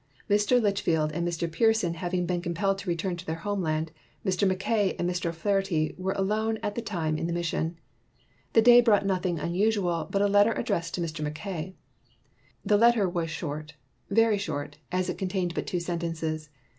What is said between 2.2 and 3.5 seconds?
been compelled to return to their